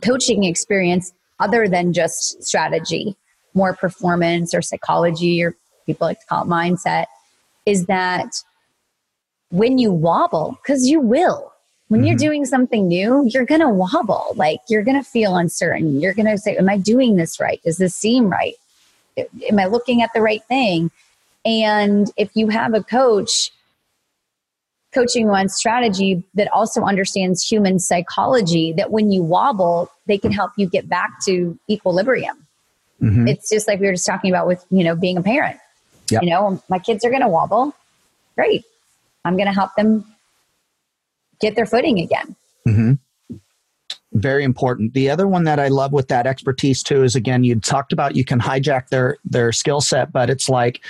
[0.03, 3.17] coaching experience other than just strategy,
[3.55, 7.07] more performance or psychology, or people like to call it mindset,
[7.67, 8.43] is that
[9.51, 11.53] when you wobble, because you will,
[11.89, 12.09] when mm-hmm.
[12.09, 14.33] you're doing something new, you're going to wobble.
[14.37, 16.01] Like you're going to feel uncertain.
[16.01, 17.61] You're going to say, Am I doing this right?
[17.63, 18.55] Does this seem right?
[19.17, 20.91] Am I looking at the right thing?
[21.45, 23.53] And if you have a coach
[24.95, 30.53] coaching on strategy that also understands human psychology that when you wobble they can help
[30.57, 32.37] you get back to equilibrium
[33.03, 33.29] mm-hmm.
[33.29, 35.59] it's just like we were just talking about with you know being a parent
[36.11, 36.23] yep.
[36.23, 37.75] you know my kids are going to wobble
[38.37, 38.65] great
[39.25, 40.05] i'm going to help them
[41.41, 42.93] get their footing again mm-hmm.
[44.13, 47.59] very important the other one that i love with that expertise too is again you
[47.59, 50.81] talked about you can hijack their their skill set but it's like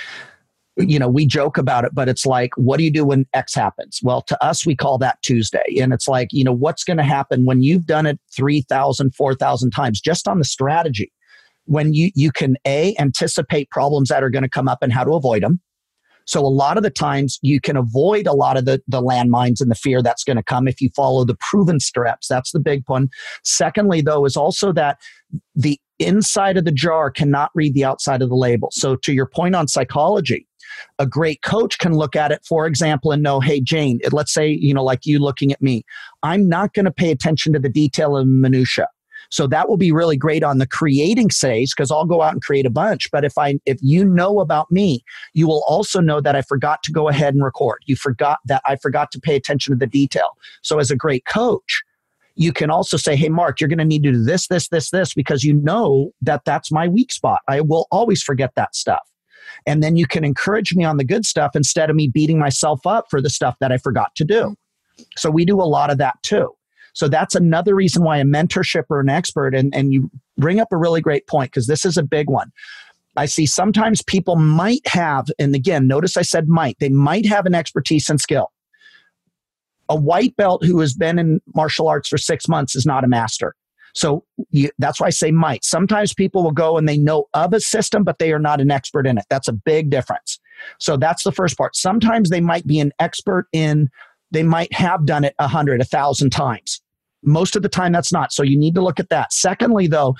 [0.77, 3.53] you know, we joke about it, but it's like, what do you do when X
[3.53, 3.99] happens?
[4.03, 5.77] Well, to us, we call that Tuesday.
[5.79, 9.71] And it's like, you know, what's going to happen when you've done it 3,000, 4,000
[9.71, 11.11] times just on the strategy?
[11.65, 15.03] When you, you can A, anticipate problems that are going to come up and how
[15.03, 15.61] to avoid them.
[16.27, 19.61] So a lot of the times you can avoid a lot of the, the landmines
[19.61, 22.27] and the fear that's going to come if you follow the proven steps.
[22.27, 23.09] That's the big one.
[23.43, 24.99] Secondly, though, is also that
[25.55, 28.69] the inside of the jar cannot read the outside of the label.
[28.71, 30.47] So to your point on psychology,
[30.99, 34.49] a great coach can look at it, for example, and know, hey, Jane, let's say,
[34.49, 35.83] you know, like you looking at me,
[36.23, 38.87] I'm not going to pay attention to the detail and minutia.
[39.31, 42.41] So that will be really great on the creating phase because I'll go out and
[42.41, 43.09] create a bunch.
[43.11, 45.03] But if I if you know about me,
[45.33, 47.79] you will also know that I forgot to go ahead and record.
[47.85, 50.37] You forgot that I forgot to pay attention to the detail.
[50.61, 51.83] So as a great coach,
[52.35, 54.89] you can also say, Hey, Mark, you're going to need to do this, this, this,
[54.89, 57.39] this, because you know that that's my weak spot.
[57.47, 59.01] I will always forget that stuff.
[59.65, 62.85] And then you can encourage me on the good stuff instead of me beating myself
[62.85, 64.55] up for the stuff that I forgot to do.
[65.17, 66.51] So we do a lot of that too.
[66.93, 70.69] So that's another reason why a mentorship or an expert, and, and you bring up
[70.71, 72.51] a really great point because this is a big one.
[73.17, 77.45] I see sometimes people might have, and again, notice I said might, they might have
[77.45, 78.51] an expertise and skill.
[79.89, 83.07] A white belt who has been in martial arts for six months is not a
[83.07, 83.55] master.
[83.93, 85.63] So you, that's why I say might.
[85.63, 88.69] Sometimes people will go and they know of a system, but they are not an
[88.69, 89.25] expert in it.
[89.29, 90.39] That's a big difference.
[90.79, 91.75] So that's the first part.
[91.75, 93.89] Sometimes they might be an expert in,
[94.31, 96.81] they might have done it a hundred, a thousand times.
[97.23, 98.33] Most of the time, that's not.
[98.33, 99.31] So you need to look at that.
[99.31, 100.15] Secondly, though,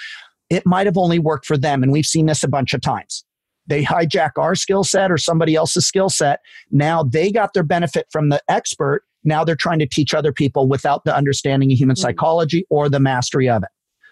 [0.50, 1.84] it might have only worked for them.
[1.84, 3.26] And we've seen this a bunch of times.
[3.68, 6.42] They hijack our skill set or somebody else's skill set.
[6.72, 10.68] Now they got their benefit from the expert now they're trying to teach other people
[10.68, 12.02] without the understanding of human mm-hmm.
[12.02, 13.70] psychology or the mastery of it.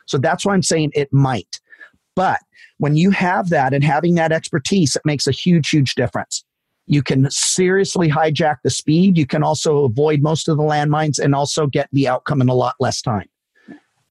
[0.08, 1.62] So that's why I'm saying it might.
[2.16, 2.40] But
[2.80, 6.44] when you have that and having that expertise, it makes a huge, huge difference.
[6.86, 9.18] You can seriously hijack the speed.
[9.18, 12.54] You can also avoid most of the landmines and also get the outcome in a
[12.54, 13.30] lot less time.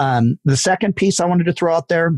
[0.01, 2.15] Um, the second piece I wanted to throw out there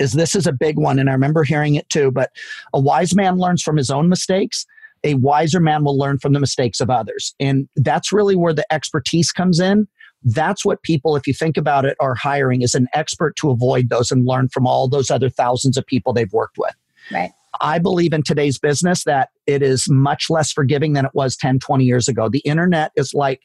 [0.00, 2.10] is this is a big one, and I remember hearing it too.
[2.10, 2.30] But
[2.72, 4.66] a wise man learns from his own mistakes,
[5.04, 7.34] a wiser man will learn from the mistakes of others.
[7.40, 9.86] And that's really where the expertise comes in.
[10.24, 13.88] That's what people, if you think about it, are hiring is an expert to avoid
[13.88, 16.74] those and learn from all those other thousands of people they've worked with.
[17.12, 17.32] Right.
[17.60, 21.60] I believe in today's business that it is much less forgiving than it was 10,
[21.60, 22.28] 20 years ago.
[22.28, 23.42] The internet is like,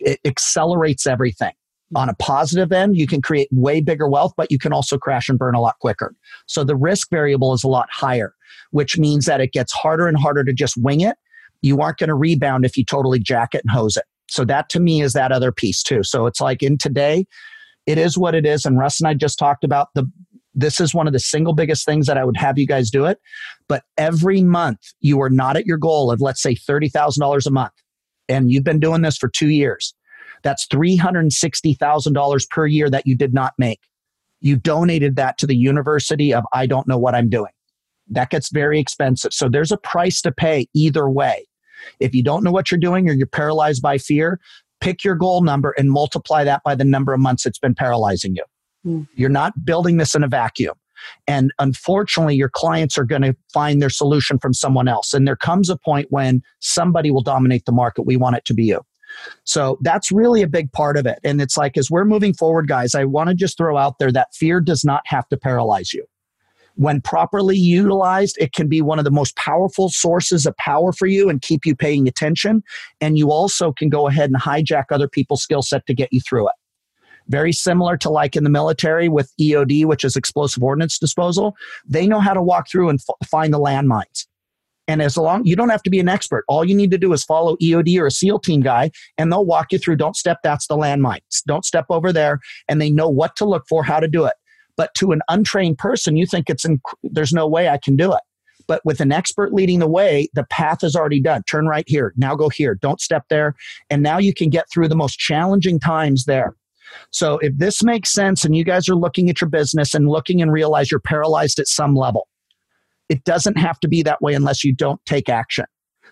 [0.00, 1.52] it accelerates everything.
[1.94, 5.28] On a positive end, you can create way bigger wealth, but you can also crash
[5.28, 6.14] and burn a lot quicker.
[6.46, 8.34] So the risk variable is a lot higher
[8.70, 11.16] which means that it gets harder and harder to just wing it.
[11.62, 14.04] You aren't going to rebound if you totally jack it and hose it.
[14.28, 16.02] So that to me is that other piece too.
[16.02, 17.26] So it's like in today,
[17.86, 18.64] it is what it is.
[18.64, 20.10] And Russ and I just talked about the
[20.58, 23.04] this is one of the single biggest things that I would have you guys do
[23.04, 23.18] it.
[23.68, 27.72] But every month you are not at your goal of let's say $30,000 a month.
[28.28, 29.94] And you've been doing this for two years.
[30.42, 33.80] That's $360,000 per year that you did not make.
[34.40, 37.52] You donated that to the University of I don't know what I'm doing.
[38.08, 39.32] That gets very expensive.
[39.32, 41.46] So there's a price to pay either way.
[42.00, 44.38] If you don't know what you're doing or you're paralyzed by fear,
[44.80, 48.36] pick your goal number and multiply that by the number of months it's been paralyzing
[48.36, 48.44] you.
[48.86, 49.08] Mm.
[49.14, 50.74] You're not building this in a vacuum.
[51.26, 55.12] And unfortunately, your clients are going to find their solution from someone else.
[55.12, 58.02] And there comes a point when somebody will dominate the market.
[58.02, 58.80] We want it to be you.
[59.44, 61.18] So that's really a big part of it.
[61.24, 64.12] And it's like, as we're moving forward, guys, I want to just throw out there
[64.12, 66.04] that fear does not have to paralyze you.
[66.74, 71.06] When properly utilized, it can be one of the most powerful sources of power for
[71.06, 72.62] you and keep you paying attention.
[73.00, 76.20] And you also can go ahead and hijack other people's skill set to get you
[76.20, 76.54] through it.
[77.28, 81.56] Very similar to like in the military with EOD, which is explosive ordnance disposal.
[81.86, 84.26] They know how to walk through and f- find the landmines.
[84.88, 87.12] And as long you don't have to be an expert, all you need to do
[87.12, 89.96] is follow EOD or a SEAL team guy, and they'll walk you through.
[89.96, 91.42] Don't step, that's the landmines.
[91.46, 94.34] Don't step over there, and they know what to look for, how to do it.
[94.76, 98.12] But to an untrained person, you think it's in, there's no way I can do
[98.12, 98.20] it.
[98.68, 101.42] But with an expert leading the way, the path is already done.
[101.44, 102.12] Turn right here.
[102.16, 102.74] Now go here.
[102.74, 103.54] Don't step there.
[103.90, 106.56] And now you can get through the most challenging times there.
[107.10, 110.42] So if this makes sense and you guys are looking at your business and looking
[110.42, 112.28] and realize you're paralyzed at some level,
[113.08, 115.66] it doesn't have to be that way unless you don't take action.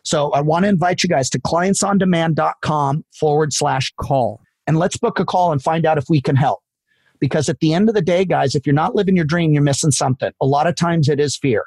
[0.05, 4.41] So I want to invite you guys to clientsondemand.com forward slash call.
[4.67, 6.61] And let's book a call and find out if we can help.
[7.21, 9.63] Because at the end of the day, guys, if you're not living your dream, you're
[9.63, 10.33] missing something.
[10.41, 11.65] A lot of times it is fear.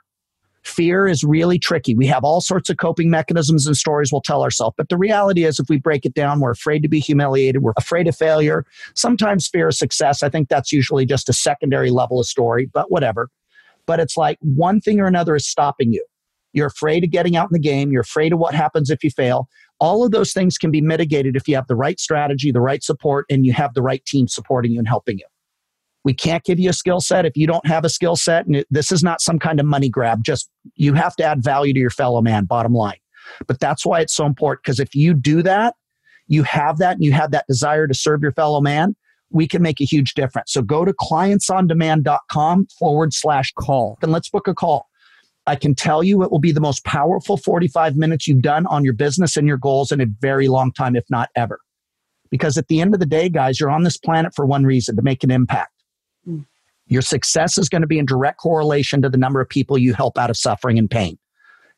[0.64, 1.96] Fear is really tricky.
[1.96, 4.76] We have all sorts of coping mechanisms and stories we'll tell ourselves.
[4.78, 7.64] But the reality is, if we break it down, we're afraid to be humiliated.
[7.64, 8.66] We're afraid of failure.
[8.94, 10.22] Sometimes fear of success.
[10.22, 13.30] I think that's usually just a secondary level of story, but whatever.
[13.88, 16.06] But it's like one thing or another is stopping you.
[16.54, 17.92] You're afraid of getting out in the game.
[17.92, 19.48] You're afraid of what happens if you fail.
[19.80, 22.84] All of those things can be mitigated if you have the right strategy, the right
[22.84, 25.26] support, and you have the right team supporting you and helping you.
[26.04, 28.46] We can't give you a skill set if you don't have a skill set.
[28.48, 30.24] And this is not some kind of money grab.
[30.24, 32.98] Just you have to add value to your fellow man, bottom line.
[33.46, 35.76] But that's why it's so important because if you do that,
[36.28, 38.96] you have that and you have that desire to serve your fellow man,
[39.32, 40.54] we can make a huge difference.
[40.54, 44.88] So go to clientsondemand.com forward slash call and let's book a call.
[45.46, 48.84] I can tell you it will be the most powerful 45 minutes you've done on
[48.84, 51.60] your business and your goals in a very long time, if not ever.
[52.30, 54.98] Because at the end of the day, guys, you're on this planet for one reason
[54.98, 55.72] to make an impact.
[56.28, 56.46] Mm.
[56.88, 59.94] Your success is going to be in direct correlation to the number of people you
[59.94, 61.18] help out of suffering and pain.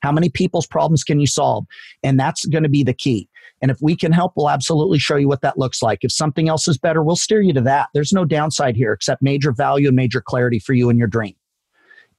[0.01, 1.65] How many people's problems can you solve?
[2.03, 3.27] And that's going to be the key.
[3.61, 5.99] And if we can help, we'll absolutely show you what that looks like.
[6.03, 7.89] If something else is better, we'll steer you to that.
[7.93, 11.35] There's no downside here except major value and major clarity for you and your dream.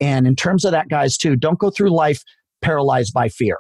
[0.01, 2.22] And in terms of that, guys, too, don't go through life
[2.62, 3.59] paralyzed by fear.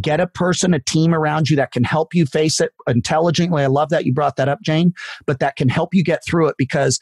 [0.00, 3.62] Get a person, a team around you that can help you face it intelligently.
[3.62, 4.92] I love that you brought that up, Jane,
[5.26, 6.98] but that can help you get through it because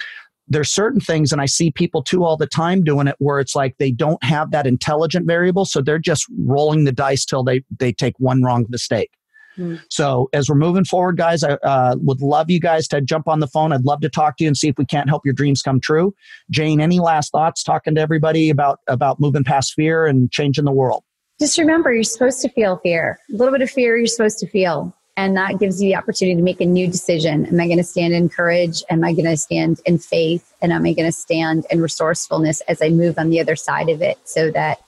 [0.49, 3.57] there's certain things and i see people too all the time doing it where it's
[3.57, 7.63] like they don't have that intelligent variable so they're just rolling the dice till they
[7.79, 9.11] they take one wrong mistake
[9.59, 9.81] mm.
[9.91, 13.41] so as we're moving forward guys i uh, would love you guys to jump on
[13.41, 15.35] the phone i'd love to talk to you and see if we can't help your
[15.35, 16.15] dreams come true
[16.51, 20.73] jane any last thoughts talking to everybody about about moving past fear and changing the
[20.73, 21.03] world
[21.39, 24.47] just remember you're supposed to feel fear a little bit of fear you're supposed to
[24.47, 27.47] feel and that gives you the opportunity to make a new decision.
[27.47, 28.85] Am I going to stand in courage?
[28.91, 30.53] Am I going to stand in faith?
[30.61, 33.89] And am I going to stand in resourcefulness as I move on the other side
[33.89, 34.79] of it so that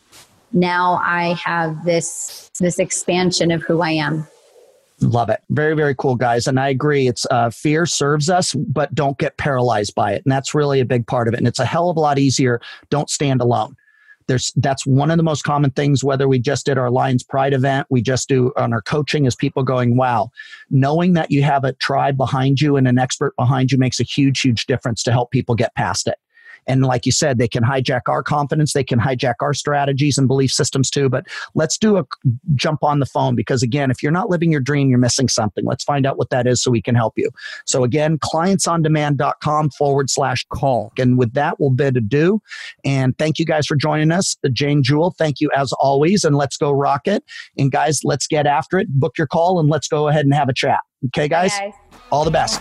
[0.53, 4.27] now I have this this expansion of who I am.
[5.01, 5.41] Love it.
[5.51, 6.47] Very, very cool, guys.
[6.47, 7.07] And I agree.
[7.07, 10.23] It's uh, fear serves us, but don't get paralyzed by it.
[10.25, 11.39] And that's really a big part of it.
[11.39, 12.61] And it's a hell of a lot easier.
[12.91, 13.77] Don't stand alone
[14.29, 17.53] there's that's one of the most common things whether we just did our lions pride
[17.53, 20.31] event we just do on our coaching is people going wow
[20.71, 24.05] knowing that you have a tribe behind you and an expert behind you makes a
[24.05, 26.19] huge huge difference to help people get past it
[26.69, 30.29] and like you said, they can hijack our confidence, they can hijack our strategies and
[30.29, 31.09] belief systems too.
[31.09, 32.05] But let's do a
[32.55, 35.65] jump on the phone because, again, if you're not living your dream, you're missing something.
[35.65, 37.31] Let's find out what that is so we can help you.
[37.67, 40.93] So, again, clientsondemand.com forward slash call.
[40.99, 42.41] And with that, we'll bid adieu.
[42.85, 44.37] And thank you guys for joining us.
[44.53, 46.25] Jane Jewell, thank you as always.
[46.25, 47.25] And let's go rock it.
[47.57, 48.89] And guys, let's get after it.
[48.89, 50.81] Book your call and let's go ahead and have a chat.
[51.07, 51.57] Okay, guys?
[51.59, 51.73] guys.
[52.11, 52.61] All the best.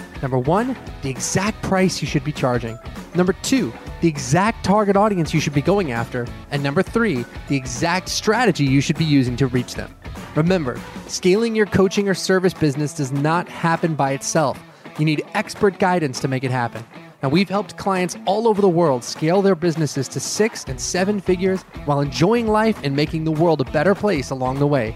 [0.21, 2.77] Number one, the exact price you should be charging.
[3.15, 6.27] Number two, the exact target audience you should be going after.
[6.51, 9.93] And number three, the exact strategy you should be using to reach them.
[10.35, 14.61] Remember, scaling your coaching or service business does not happen by itself.
[14.97, 16.85] You need expert guidance to make it happen.
[17.23, 21.19] Now, we've helped clients all over the world scale their businesses to six and seven
[21.19, 24.95] figures while enjoying life and making the world a better place along the way.